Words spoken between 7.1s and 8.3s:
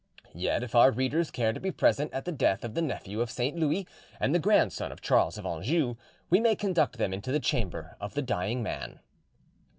into the chamber of the